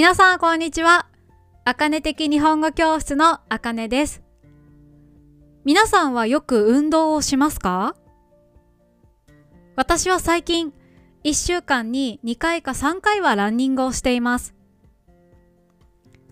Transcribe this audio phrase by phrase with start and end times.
[0.00, 1.08] 皆さんこんにちは。
[1.66, 4.22] あかね的日本語教室のあかねです。
[5.66, 7.94] 皆さんはよく運動をしますか？
[9.76, 10.72] 私は最近
[11.22, 14.54] 1週間に2回か3回はランニングをしています。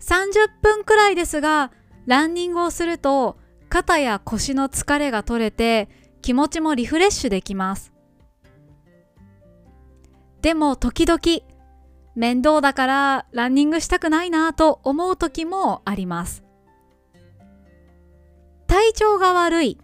[0.01, 0.33] 30
[0.63, 1.71] 分くらいですが、
[2.07, 3.37] ランニングをすると
[3.69, 5.91] 肩や腰の疲れが取れて
[6.23, 7.93] 気持ちもリフレッシュできます。
[10.41, 11.21] でも時々
[12.19, 16.43] 面倒だからランニングしたくないなと思う時もあります。
[18.67, 19.79] 体調が悪い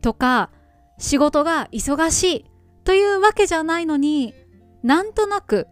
[0.00, 0.52] とか
[0.98, 2.44] 仕事が忙しい
[2.84, 4.34] というわけじゃないのに
[4.84, 5.66] なんとなく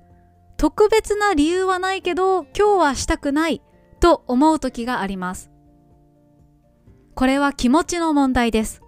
[0.56, 3.62] 特別な理由はないけど今日はしたくない
[4.00, 5.52] と思う時があります。
[7.14, 8.82] これは気持ちの問題です。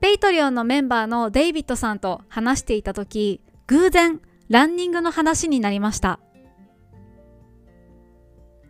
[0.00, 4.20] Patreon のメンバーのデイビッドさんと話していた時偶然
[4.52, 6.20] ランニングの話になりました。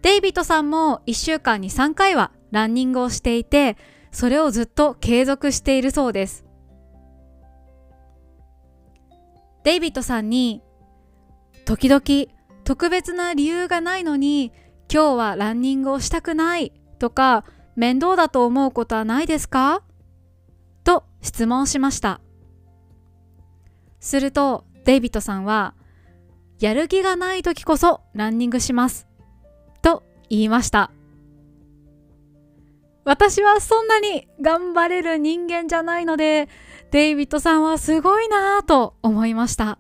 [0.03, 3.77] デイビッドさんも1週間に3回はランニングをしていて、
[4.13, 6.45] それをずっと継続しているそうです。
[9.65, 10.63] デイビッドさんに、
[11.65, 12.31] 時々
[12.63, 14.53] 特別な理由がないのに、
[14.89, 19.83] 今日はランニングをしたくないとか、面倒だと思うことはないですか？
[20.85, 22.21] と質問しました。
[23.99, 25.75] すると、デイビッドさんは、
[26.59, 29.07] やる気がない時こそランニングします。
[29.83, 30.91] と言いました。
[33.05, 36.49] 私はそんなに頑張れる人間じゃないので、
[36.93, 39.79] デイビッドさんはすごいなぁと思いました。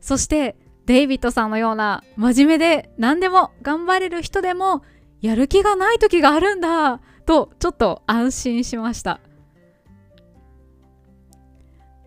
[0.00, 4.82] そして、デイビッドさんのような真面目で何でも頑張れる人でも
[5.22, 9.20] やる気がない時があるんだとちょっと安心しました。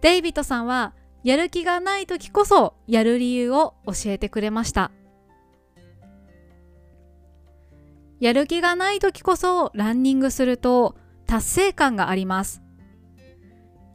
[0.02, 4.92] デイビッドさんはやる気がない時こそやる理由を教えてくれました。
[8.20, 10.96] やる気がない時こそランニングすると
[11.28, 12.62] 達成感があります。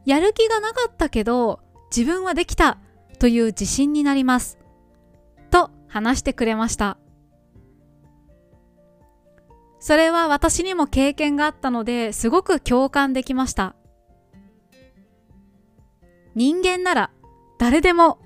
[0.05, 1.59] やる気がなかったけど
[1.95, 2.77] 自分はできた
[3.19, 4.57] という自信になります。
[5.49, 6.97] と話してくれました。
[9.79, 13.75] それは私にも経験があったのですごく共感できました。
[16.35, 17.11] 人間なら
[17.59, 18.19] 誰でも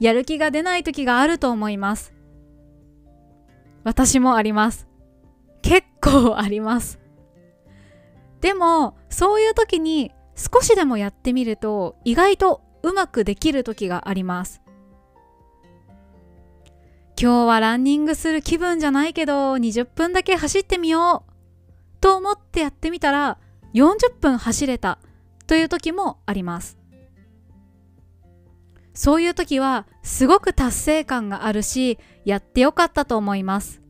[0.00, 2.12] やる気が出ない時があると思います。
[3.84, 4.88] 私もあります。
[5.62, 6.98] 結構あります。
[8.40, 14.60] でもそういう時に少しでもやってみると意外とうまくできる時があります。
[17.18, 21.32] 今日はランニングする気分じゃないけど20分だけ走ってみよう
[22.02, 23.38] と思ってやってみたら
[23.72, 24.98] 40分走れた
[25.46, 26.75] という時もあります。
[28.96, 33.82] そういう時はすごく達成感があるしやってよかったと思います。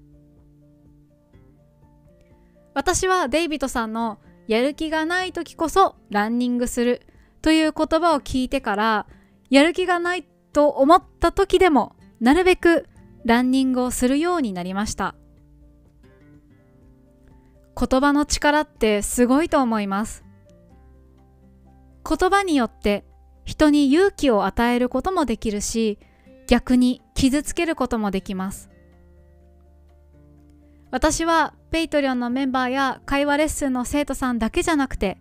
[2.75, 4.19] 私はデイビッドさんの
[4.49, 7.07] やる気がない時こそランニングする
[7.41, 9.07] という言葉を聞いてから
[9.49, 12.87] やる気がないと思った時でもなるべく
[13.25, 15.15] ランニングをするようになりました
[17.79, 20.25] 言葉の力ってすごいと思います
[22.07, 23.05] 言葉によって
[23.47, 25.99] 人に勇気を与えることもできるし
[26.47, 28.69] 逆に傷つけることもできます。
[30.91, 35.19] 私は Patreon のメンバーや会話レッスンの生徒さんだけじゃなくて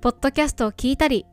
[0.00, 1.26] ポッドキャストを聞いたり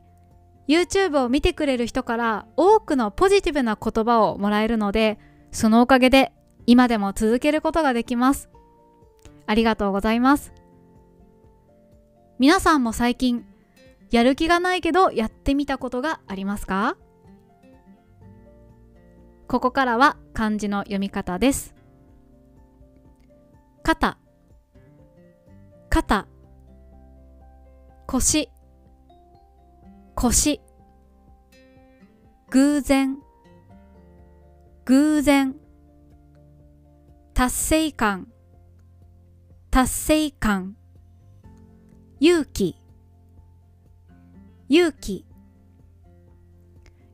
[0.66, 5.18] YouTube を見てくれる人から多くのポジティブな言葉をもらえるので
[5.50, 6.32] そのおかげで
[6.66, 8.48] 今でも続けることができます。
[9.46, 10.52] ありがとうございます。
[12.38, 13.46] 皆さんも最近
[14.10, 16.96] やる気がないけどやってみたことがありますか？
[19.46, 21.74] ここからは漢字の読み方です。
[23.82, 24.18] 肩。
[25.90, 26.26] 肩。
[28.06, 28.48] 腰。
[30.14, 30.60] 腰。
[32.50, 33.18] 偶然。
[34.86, 35.56] 偶然。
[37.34, 38.28] 達成感。
[39.70, 40.76] 達成感。
[42.20, 42.80] 勇気。
[44.68, 45.24] 勇気。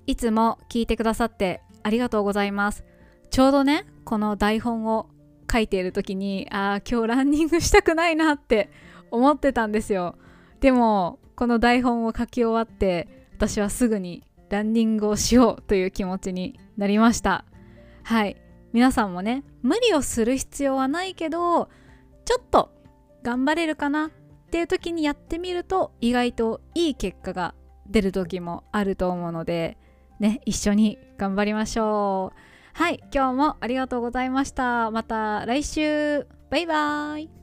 [0.06, 2.84] いつも聞いてくださってありがとうございます。
[3.30, 5.08] ちょうどねこの台本を
[5.50, 8.70] 書いている時にああ今日ランニングしたくないなって
[9.10, 10.16] 思ってたんですよ。
[10.60, 17.44] でもこの台本を書き終わって私はすぐにランニングをしようという気持ちになりました。
[18.02, 18.36] はい。
[18.72, 21.68] 皆さんもね無理をする必要はないけど
[22.24, 22.70] ちょっと
[23.24, 24.12] 頑張れるかな
[24.50, 27.54] っていう時にやってみると意外といい結果が
[27.86, 29.78] 出る時もあると思うので
[30.18, 32.38] ね一緒に頑張りましょう。
[32.72, 34.90] はい今日もありがとうございました。
[34.90, 36.26] また来週。
[36.50, 37.39] バイバーイ。